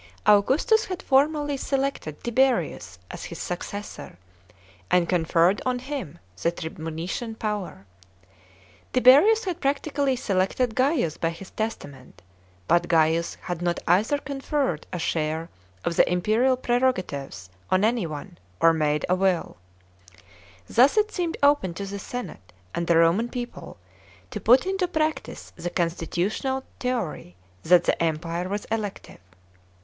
Augustus 0.25 0.85
had 0.85 0.99
formally 1.03 1.55
selected 1.55 2.23
Tiberius 2.23 2.97
as 3.11 3.25
his 3.25 3.37
successor, 3.37 4.17
and 4.89 5.07
conferred 5.07 5.61
on 5.63 5.77
him 5.77 6.17
the 6.41 6.51
tribunician 6.51 7.37
power; 7.37 7.85
Tiberius 8.93 9.43
had 9.45 9.61
practically 9.61 10.15
selected 10.15 10.73
Gaius 10.73 11.17
by 11.17 11.29
his 11.29 11.51
testament, 11.51 12.23
but 12.67 12.87
Gaius 12.87 13.35
had 13.43 13.61
not 13.61 13.79
either 13.87 14.17
conferred 14.17 14.87
a 14.91 14.97
share 14.97 15.49
of 15.85 15.93
tlie 15.93 16.07
imperial 16.07 16.57
prerogatives 16.57 17.51
on 17.69 17.83
any 17.85 18.07
one, 18.07 18.39
or 18.59 18.73
made 18.73 19.05
a 19.07 19.13
wilL 19.13 19.57
Thus 20.67 20.97
it 20.97 21.11
seemed 21.11 21.37
open 21.43 21.75
to 21.75 21.85
the 21.85 21.99
senate 21.99 22.53
and 22.73 22.87
the 22.87 22.97
Roman 22.97 23.29
people 23.29 23.77
to 24.31 24.41
put 24.41 24.65
into 24.65 24.87
practice 24.87 25.53
the 25.55 25.69
constitutional 25.69 26.63
theory 26.79 27.35
that 27.61 27.83
the 27.83 28.01
Empire 28.01 28.49
was 28.49 28.65
elective. 28.71 29.19